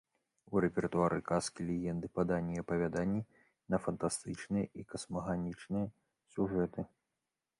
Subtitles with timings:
[0.53, 3.21] У рэпертуары казкі, легенды, паданні і апавяданні
[3.73, 5.85] на фантастычныя і касмаганічных
[6.37, 6.81] сюжэты.